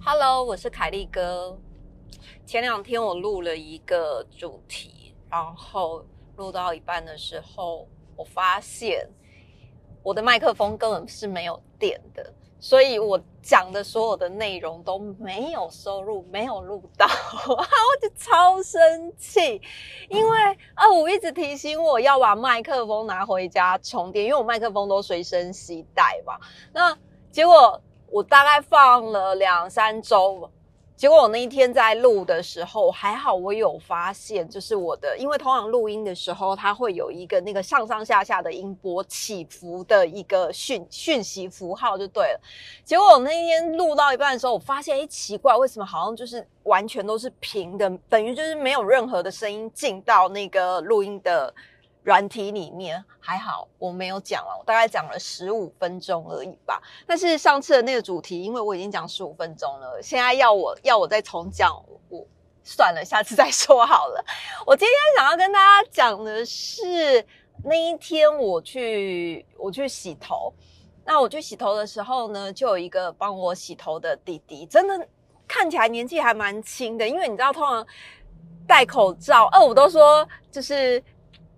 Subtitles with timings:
[0.00, 1.58] Hello，我是凯利哥。
[2.44, 6.04] 前两天我录了一个主题，然后
[6.36, 9.08] 录到一半的时候，我发现
[10.02, 17.06] 我的麦克风根本是没有电的，所以我讲的所有的内容都没有收入，没有录到，
[17.46, 17.64] 我
[18.02, 19.60] 就超生气，
[20.08, 20.38] 因为
[20.74, 26.38] 啊，我一直提醒我要把麦克风拿回家充电，因为我麦克风都随身携带嘛。
[26.72, 26.96] 那
[27.30, 27.80] 结果
[28.10, 30.50] 我大概放了两三周。
[30.98, 42.40] 结果我那一天在录的时候，还好我有发现，就是我的，因为通常录音的时候，它会有一个那个上上下下的音波起伏的一个讯讯息符号就对了。
[42.82, 51.54] 结果我那一天录到一半的时候，我发现，哎，奇怪，为什么好像就是完全都是平的，等于就是没有任何的声音进到那个录音的。
[52.04, 56.80] 软体里面还好，我没有讲完，我大概讲了十五分钟而已吧。
[57.06, 61.70] 但是上次的那个主题，因为我已经讲十五分钟了，现在要我要我再重讲，
[62.08, 62.26] 我
[62.64, 64.24] 算了，下次再说好了。
[64.64, 67.22] 我今天想要跟大家讲的是
[67.64, 70.54] 那一天我去我去洗头，
[71.04, 75.06] 那我去洗头的时候呢，就有一个帮我洗头的弟弟，真的
[75.46, 77.86] 看起来年纪还蛮轻的，因为你知道，通常
[78.66, 81.04] 戴口罩，二五都说就是。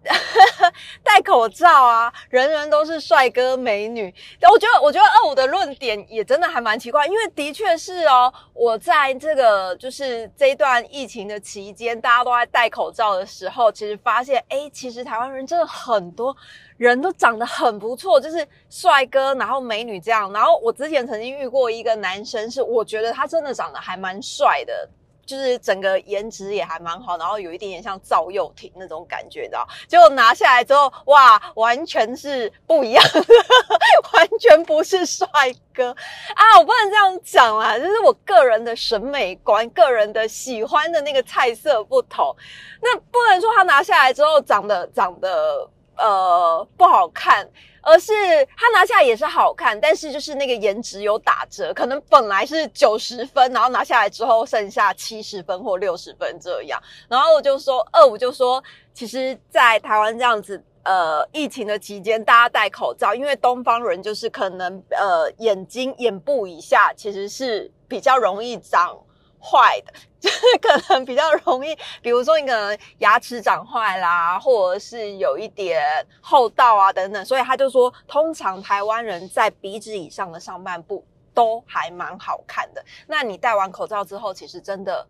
[1.05, 4.13] 戴口罩啊，人人都是帅哥美女。
[4.51, 16.35] 我觉得，我觉得二五的论点也真的还蛮奇怪，因为的确是哦，我在这个就是这一段疫情的期间，大家都在戴口罩的时候，其实发现，哎，其实台湾人真的很多
[16.79, 20.33] 人都长得很不错，就是帅哥，然后美女这样。
[20.33, 24.89] 然后我之前曾经遇过一个男生，是我觉得他真的长得还蛮帅的。
[25.31, 29.65] 就是整个颜值也还蛮好，然后有一点点像赵又廷那种感觉，你知道？
[29.87, 33.25] 结果拿下来之后，哇，完全是不一样的，
[34.13, 35.29] 完全不是帅
[35.73, 35.95] 哥
[36.35, 36.59] 啊！
[36.59, 42.35] 我不能这样讲啊，这是我个人的审美观，个人的喜欢的那个菜色不同。
[42.83, 47.49] 那不能说他拿下来之后长得长得呃不好看。
[47.83, 48.13] 而是
[48.59, 56.79] 他拿下来也是好看，但是就是那个颜值有打折，可能本来是九十分，然后拿下来之后剩下七十分或六十分这样。
[57.09, 58.63] 然后我就说二五就说，
[58.93, 68.95] 其实，在台湾这样子，呃，疫情的期间，大家戴口罩，因为东方人就是可能呃眼睛眼部以下其实是比较容易长。
[69.41, 75.83] 坏的，就 是可能比较容易，比如说你可能牙齿长坏啦，或者是有一点
[76.21, 82.85] 厚道啊等等，所以他就说，通常台湾人在鼻子以上的上半部都还蛮好看的。
[83.07, 85.07] 那你戴完口罩之后，其实真的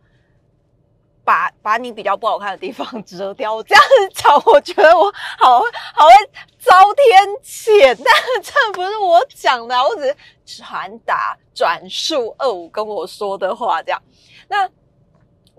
[1.25, 10.17] 把把你比较不好看的地方 遮掉，这样子讲，我觉得我好好会遭天谴，但这不是我讲的，我只是
[10.63, 14.03] 传达转述二五跟我说的话，这样。
[14.49, 14.69] 那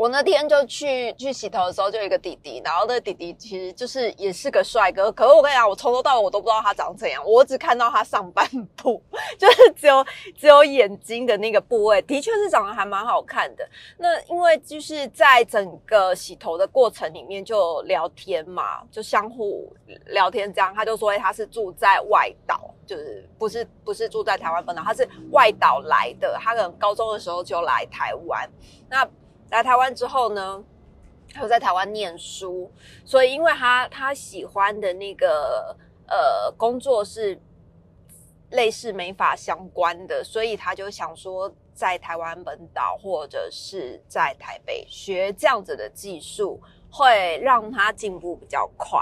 [0.01, 5.11] 我那天就去去洗头的时候，就有一个弟弟，然后那个弟弟其实就是也是个帅哥。
[5.11, 8.43] 可是我跟你讲，我从头到尾我都不知道他长怎样，我只看到他上半
[8.75, 8.99] 部，
[9.37, 10.03] 就是只有
[10.35, 13.63] 只有眼睛的那个部位，的确是长得还蛮好看的。
[13.99, 19.71] 那因为就是在整个洗头的过程里面就聊天嘛，就相互
[20.07, 20.73] 聊天这样。
[20.73, 26.35] 他就说他是住在外岛，就是不是不是住在台湾本岛，他是外岛来的。
[26.41, 28.49] 他可能高中的时候就来台湾，
[28.89, 29.07] 那。
[29.51, 30.63] 来台湾之后呢，
[31.33, 32.71] 他在台湾念书，
[33.05, 35.75] 所以因为他他喜欢的那个
[36.07, 37.39] 呃工作是
[38.51, 48.99] 类似美法相关的，所以他就想说在台湾本岛或者是在台北学这样子的技术，会让他进步比较快。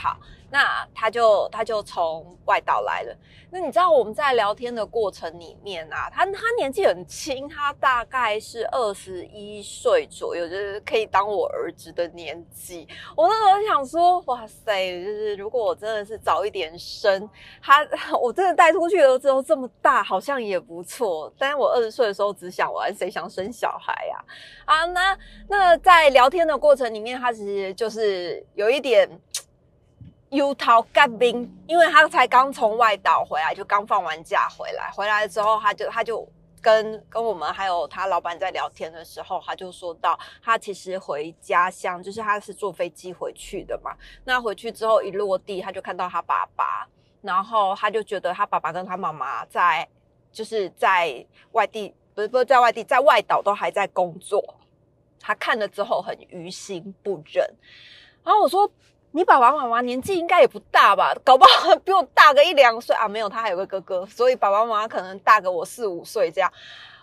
[0.00, 0.16] 好。
[0.52, 3.16] 那他就他就从外岛来了。
[3.52, 12.88] 那你知道我们在聊天的过程里面啊，他他年纪很轻，他大概是二十一岁左右，就是可以当我儿子的年纪。
[13.16, 17.30] 我那时候想说，哇塞，就是如果我真的是早一点生
[17.62, 17.86] 他，
[18.20, 21.32] 我真的带出去了之后这么大，好像也不错。
[21.38, 24.24] 但是我二十岁的时候只想玩，谁想生小孩呀？
[24.64, 25.16] 啊，那
[25.46, 29.08] 那在聊天的过程里面，他其实就是有一点。
[30.30, 34.90] U 桃干冰，因为他才刚从外岛回来，就刚放完假回来。
[34.92, 36.26] 回来之后，他就他就
[36.60, 43.90] 跟跟我们还有他老板在聊天的时候，他就说到，他其实回家乡，就是他是坐飞机回去的嘛。
[44.24, 46.86] 那回去之后一落地，他就看到他爸爸，
[47.22, 49.88] 然后他就觉得他爸爸跟他妈妈在
[50.30, 54.40] 就是在外地，不是不是在外地，在外岛都还在工作。
[55.18, 57.44] 他看了之后很于心不忍。
[58.22, 58.70] 然后我说
[59.12, 61.12] ：“你爸爸妈妈年纪应该也不大吧？
[61.24, 63.08] 搞不好比我大个一两岁啊？
[63.08, 66.52] 没有，他还有个哥哥，所以爸爸妈妈可能大个我四五岁这样。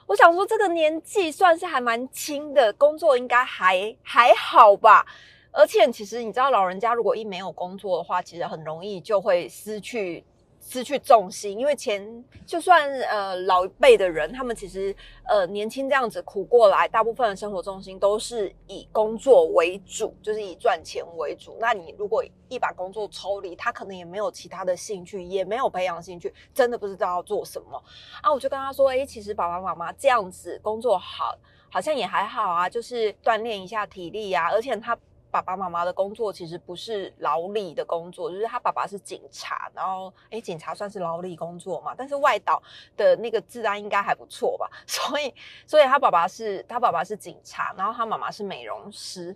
[0.05, 5.05] 我想说，这个年纪算是还蛮轻的，工作应该还还好吧。
[5.51, 10.23] 而且，其实你知道，老人家如果一没有工作的话，其实很容易就会失去。”
[10.69, 14.93] 失去重心，因为前就算呃老一辈的人，他们其实
[15.23, 21.55] 呃年轻这样子苦过来，大部分的生活重心都是以工作为主，就是以赚钱为主。
[21.61, 27.81] 那你如果一把工作抽离，他可能也没有其他的兴趣，也没有培养兴趣，真的不知道要做什么
[28.21, 28.29] 啊！
[28.29, 31.33] 我就跟他说，哎，其实爸爸妈妈这样子工作好，
[31.69, 34.97] 好像也还好啊，就是锻炼一下体力呀，而且他。
[35.41, 42.61] 爸爸妈妈的工作其实不是劳力的工作，就是他爸爸是警察，然后诶，警察算是劳力工作嘛，但是外岛
[42.95, 45.33] 的那个治安应该还不错吧， 所以，
[45.65, 49.35] 所以他爸爸是他爸爸是警察，然后他妈妈是美容师，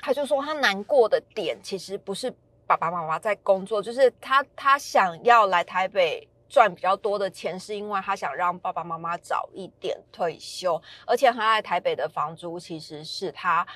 [0.00, 2.32] 他就说他难过的点其实不是
[2.66, 13.66] 爸爸妈妈在工作，就是他他想要来台北赚比较多的钱，是因为他想让爸爸妈妈早一点退休，而且他在台北的房租其实是他。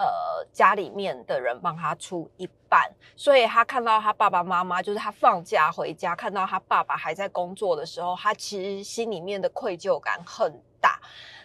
[0.00, 10.50] 呃，家里面的人帮他出一半，所以他看到他爸爸妈妈，就是他放假回家看到他爸爸还在工作的时候，他其实心里面的愧疚感很
[10.80, 10.98] 大。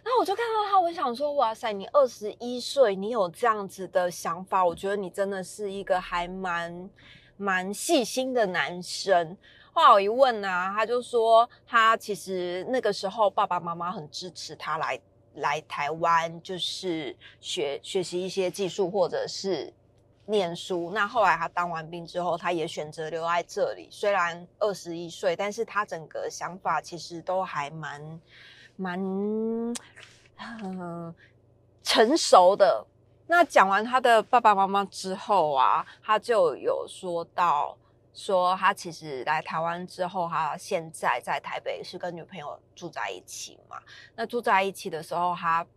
[0.05, 6.89] 那我就看到他，我想说，哇塞，你二十一岁，你有这样子的想法，我觉得你真的是一个还蛮
[7.35, 9.35] 蛮细心的男生。
[9.73, 14.97] 后来我一问呢，他就说，他其实那个时候爸爸妈妈很支持他来。
[15.35, 19.73] 来台湾就是学学习一些技术，或者是
[20.25, 20.91] 念书。
[20.93, 23.87] 那后来他当完兵之后，他也选择留在这里。
[23.91, 28.21] 虽然二十一岁，但是他整个想法其实都还蛮
[28.75, 28.99] 蛮
[30.63, 31.13] 嗯
[31.83, 32.85] 成熟的。
[33.27, 37.77] 那讲完他的爸爸妈妈之后啊，他就有说到。
[38.15, 43.77] 说他其实来台湾之后，他现在在台北是跟女朋友住在一起嘛？
[44.15, 45.67] 那住在一起的时候，他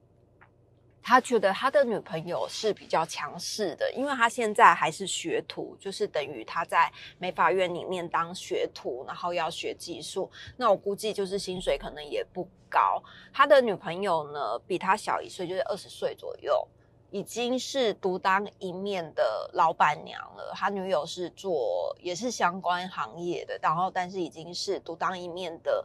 [1.03, 10.31] 他觉得他的女朋友是比较强势的，因为他现在还是学徒，就是等于他在美法院里面当学徒，然后要学技术。
[10.57, 13.03] 那我估计就是薪水可能也不高。
[13.33, 16.69] 他的女朋友呢，比他小一岁，就是二十岁左右。
[17.11, 20.53] 已经是独当一面的老板娘了。
[20.55, 25.85] 他女友是做也是相关行业的，然后但是已经是独当一面的。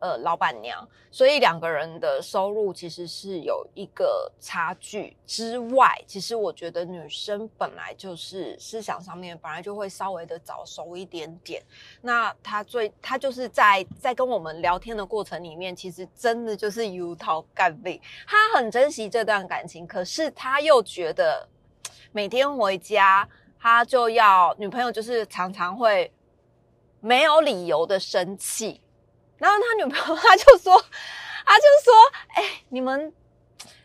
[0.00, 11.62] 呃，老板娘，所以两个人的收入其实是有一个差距之外，其实我觉得女生本来就是思想上面本来就会稍微的早熟一点点。
[12.00, 21.48] 那她最，她就是在在跟我们聊天的过程里面，其实真的就是油桃干贝，她很珍惜这段感情，可是她又觉得
[22.12, 23.28] 每天回家，
[23.60, 26.10] 他就要女朋友就是常常会
[27.00, 28.80] 没有理由的生气。
[29.38, 30.76] 然后他女朋友他就说，
[31.46, 31.94] 他就说，
[32.34, 33.12] 哎，你们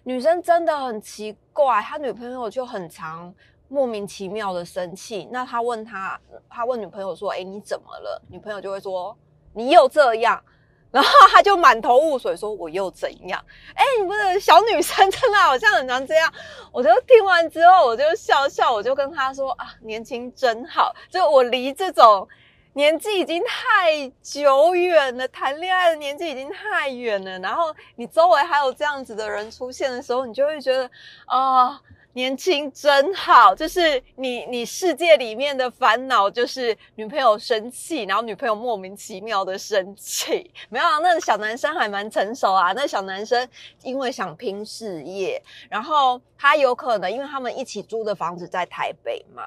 [0.04, 1.80] 女生真的很奇怪。
[1.82, 3.34] 他女朋友就很常
[3.68, 5.30] 莫名其妙的生气。
[5.32, 6.20] 那他问他，
[6.50, 8.22] 他问女朋友说，哎，你怎么了？
[8.30, 9.16] 女朋友就会说，
[9.54, 10.44] 你又这样。
[10.92, 13.44] 然后他就满头雾水，说我又怎样？
[13.76, 16.32] 哎，你不是小女生，真的好像很常这样。
[16.72, 20.94] 我就听完之后，我就笑笑，我就跟他说啊，年轻真好。
[21.10, 22.28] 就我离这种。
[22.74, 27.38] 年纪已经太久远了，谈恋爱的年纪已经太远了。
[27.38, 30.90] 然后你周围还有这样子的人出现的时候，你就会觉得
[31.26, 31.80] 啊，
[32.14, 33.54] 年轻真好。
[33.54, 40.52] 就是你你世界里面的烦恼就是女朋友生气，然后女朋友莫名其妙的生气。
[40.70, 42.74] 没有啊，那小男生还蛮成熟啊。
[42.74, 43.48] 那小男生
[43.84, 45.40] 因为想拼事业，
[45.70, 49.44] 然后他有可能因为他们一起租的房子在台北嘛。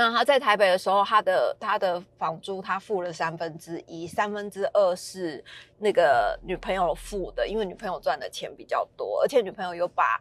[0.00, 5.44] 那他在台北的时候，他的他的房租他付了三分之一，三分之二是
[5.78, 10.18] 那个女朋友付的，因为女朋友赚的钱比较多，而且女朋友有把。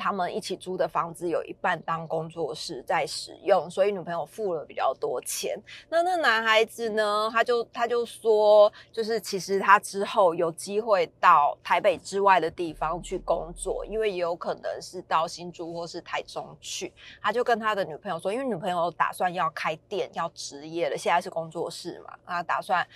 [0.00, 5.60] 他们一起租的房子有一半当工作室在使用，所以女朋友付了比较多钱。
[5.90, 7.28] 那那男孩子呢？
[7.30, 16.90] 他就他就说，就是其实他之后有机会到台北之外的地方去工作，因为也有可能是到新竹或是台中去。
[17.20, 22.86] 他就跟他的女朋友说，因为女朋友打算要开店要职业了，现在是工作室嘛，他打算。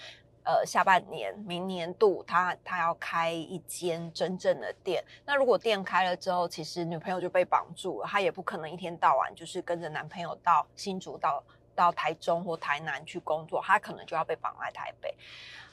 [0.45, 5.03] 呃，下半年、明年度，他他要开一间真正的店。
[5.25, 11.43] 那如果店开了之后，其实女朋友就被绑住了，他也不可能一天到晚就是跟着男朋友到新竹到
[11.75, 15.15] 到台中或台南去工作，他可能就要被绑在台北。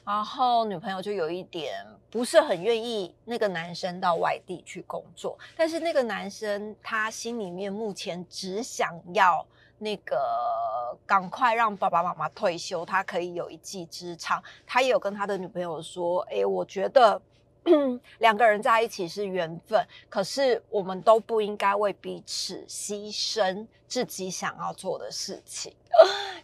[0.04, 9.46] 然后女朋友就有一点不是很愿意那个男生到外地去工作，但是那个男生他心里面目前只想要
[9.82, 14.42] 那个赶快让爸爸妈妈退休，他可以有一技之长。
[14.66, 17.20] 他也有跟他的女朋友说：“诶，我觉得。
[18.18, 25.72] ”两个人在一起是缘分，可是我们都不应该为彼此牺牲自己想要做的事情，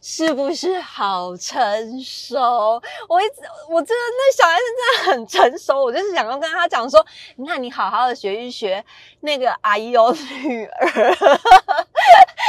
[0.01, 2.81] 是不是好成熟？
[3.09, 7.05] 我一直我真的那小孩子真的很成熟，我就是想要跟他讲说，
[7.35, 8.85] 你看你好好的学一学
[9.19, 10.13] 那个阿姨有
[10.45, 11.17] 女儿，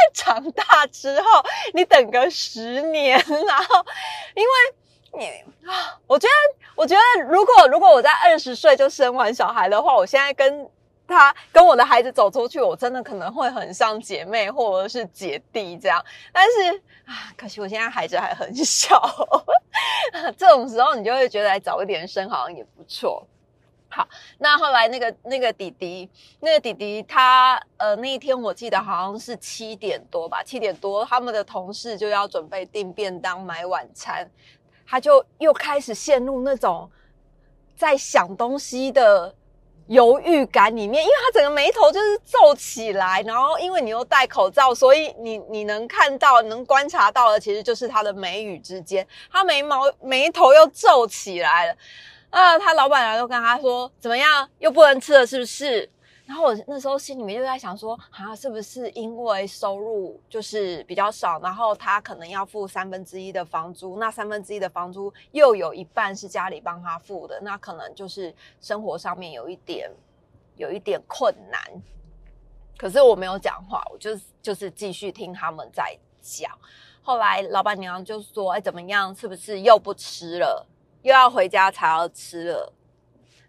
[0.13, 1.28] 长大之后
[1.74, 3.86] 你等个十年，然后
[4.36, 4.50] 因为。
[5.12, 5.25] 你
[5.68, 10.70] 啊，我觉得，我觉得，如果如果我在二十岁就生完小孩的话，我现在跟
[11.08, 16.00] 他跟我的孩子走出去，我真的可能会很像姐妹或者是姐弟这样。
[16.32, 19.01] 但是啊，可惜我现在孩子还很小，
[20.38, 23.28] 这种时候你就会觉得早一点生好像也不错。
[23.89, 26.08] 好，那后来那个那个弟弟，
[26.41, 34.29] 那个弟弟他呃那一天我记得好像是七点多吧，七点多他们的同事就要准备订便当买晚餐。
[34.88, 36.89] 他就又开始陷入那种
[37.75, 39.34] 在想东西的
[39.86, 51.75] 犹豫感里面，因为他整个眉头就是皱起来，然后因为你又戴口罩，所以你你能看到、能观察到的，其实就是他的眉宇之间，他眉毛眉头又皱起来了。
[52.29, 55.89] 啊，他老板娘就跟他说：“怎么样，又不能吃了，是不是？”
[56.27, 68.31] 然后我那时候心里面就在想说，啊，是不是因为收入就是比较少，然后他可能要付三分之一的房租，那三分之一的房租又有一半是家里帮他付的，那可能就是
[68.62, 69.89] 生活上面有一点
[70.55, 71.59] 有一点困难。
[72.77, 76.51] 可是我没有讲话，我就就是继续听他们在讲。
[77.01, 79.15] 后来老板娘就说，哎，怎么样？
[79.15, 80.63] 是不是又不吃了？
[81.01, 82.74] 又要回家才要吃了？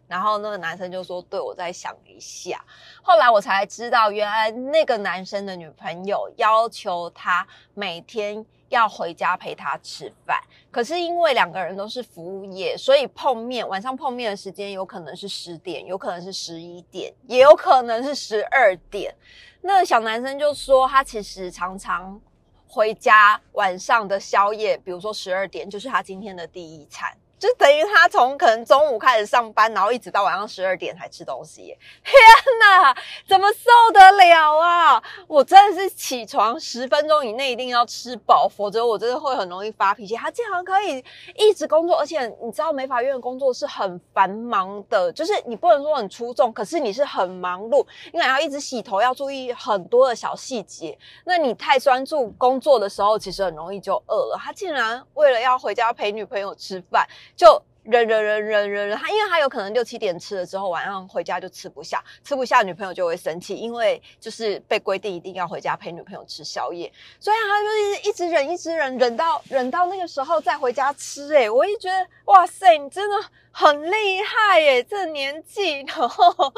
[0.06, 2.64] 然后那个男生就说：“对我再想一下。”
[3.00, 10.42] 后来我才知道，原来那个男生的女朋友要求他每天要回家陪他吃饭。
[10.68, 19.14] 可是因为两个人都是服务业，所以碰面晚上碰面的时间有可能是十点，有可能是十一点，也有可能是十二点。
[19.60, 22.20] 那小男生就说，他其实常常
[22.66, 27.16] 回家晚上的宵夜，比如说十二点，就是他今天的第一餐。
[27.40, 31.74] 就等于他从可能中午开始上班，然后一直到晚上十二点才吃东西。
[32.04, 32.14] 天
[32.60, 32.94] 哪，
[33.26, 35.02] 怎么受得了啊！
[35.26, 40.14] 我真的是起床十分钟以内一定要吃饱，否则我真的会很容易发脾气。
[40.14, 41.02] 他竟然可以
[41.34, 50.98] 一直工作，而且你知道美法院的工作是很繁忙的，就是你不能说很出众，可是你是很忙碌，因为要一直洗头，要注意很多的小细节。
[51.24, 54.38] 那你太专注工作的时候，其实很容易就饿了。
[54.38, 57.08] 他竟然为了要回家陪女朋友吃饭。
[57.36, 71.34] 就忍忍忍忍忍忍，他因为他有可能六七点吃了之后，晚上回家就吃不下，吃不下女朋友就会生气，因为就是被规定一定要回家陪女朋友吃宵夜，所以他就是一直忍一直忍，忍到忍到那个时候再回家吃。
[71.34, 73.16] 哎，我一觉得哇塞，你真的
[73.50, 76.52] 很厉害耶，这年纪，然后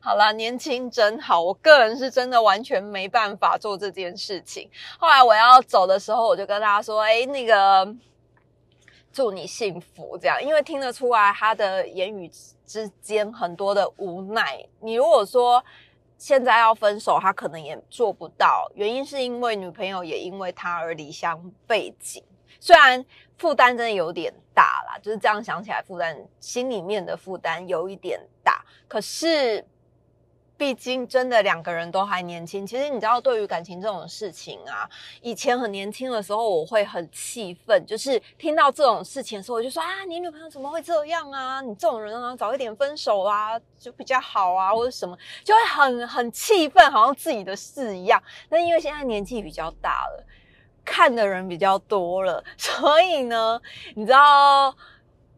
[0.00, 1.42] 好了，年轻真好。
[1.42, 4.68] 我个人是真的完全没办法做这件事情。
[4.98, 7.94] 后来我要走的时候，我就跟大家说，哎，那个。
[9.16, 12.30] 祝你幸福，这样，因为听得出来他的言语
[12.66, 14.62] 之间很多的无奈。
[14.80, 15.64] 你如果说
[16.18, 22.22] 现在要分手，他可能也做不到，原因是因为女朋友也因为他而离乡背井。
[22.60, 23.02] 虽然
[23.38, 29.64] 负担真的有点大啦，就是这样想起来，负担心里面的负担有一点大，可是。
[30.58, 34.88] 毕竟真的两个人都还年轻，其实你知道，对于感情这种事情啊，
[35.20, 41.60] 以前很年轻的时候，我会很气愤，就是听到这种事情的时候，我就说啊，你女朋友怎么会这样啊？
[41.60, 48.22] 你这种人啊，早一点分手啊，就比较好啊，或者什么，就会很很气愤，好像自己的事一样。
[48.48, 50.24] 那因为现在年纪比较大了，
[50.84, 53.60] 看的人比较多了，所以呢，
[53.94, 54.74] 你知道。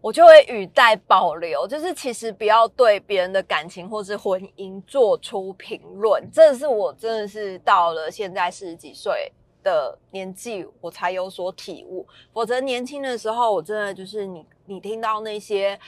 [0.01, 6.23] 我就会语带保留，就是其实不要对别人的感情或是婚姻做出评论。
[6.33, 12.07] 这是我真的是到了现在四十几岁的年纪，我才有所体悟。
[12.33, 15.79] 否则年轻的时候，我真的就是你，你听到那些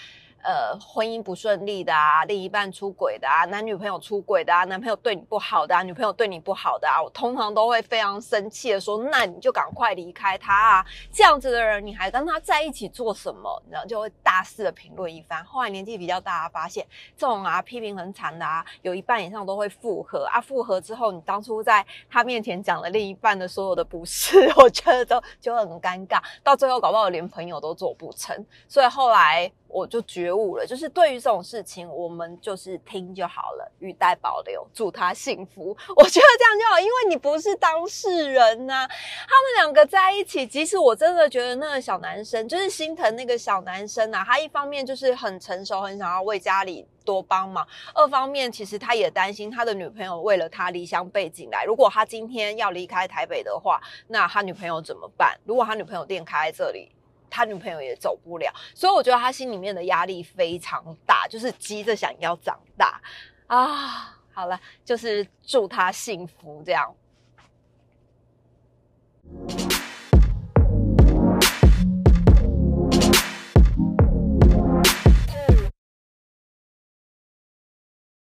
[0.43, 10.87] 呃，婚姻不顺利的啊，另一半出轨的啊，男女朋友出轨的啊，男朋友对你不好的啊，女朋友对你不好的啊，我通常都会非常生气的说，那你就赶快离开他啊！
[11.13, 13.63] 这样子的人，你还跟他在一起做什么？
[13.71, 15.45] 然后就会大肆的评论一番。
[15.45, 20.41] 后来年纪比较大，发现这种啊批评很惨的啊，有一半以上都会复合啊。
[20.41, 28.47] 复合之后，你当初在他面前讲了另一半的所有的不是， 我觉得都就很尴尬，到最后搞不好连朋友都做不成。
[28.67, 29.53] 所以后来。
[29.73, 35.77] 我就觉悟了，就是对于这种事情，我们就是听就好了，语带保留，祝他幸福。
[35.97, 38.87] 我觉得这样就好，因为你不是当事人呐。
[38.89, 51.65] 他们两个在一起，即使我真的觉得那个小男生就是心疼那个小男生啊，他一方面就是很成熟，很想要为家里多帮忙；二方面其实他也担心他的女朋友为了他离乡背井来。
[51.65, 55.39] 如果他今天要离开台北的话，那他女朋友怎么办？
[55.45, 56.91] 如果他女朋友店开在这里？
[57.31, 63.01] 他女朋友也走不了，所以我觉得他心里面的压力非常大，就是急着想要长大
[63.47, 64.17] 啊。
[64.33, 66.95] 好了，就是祝他幸福这样。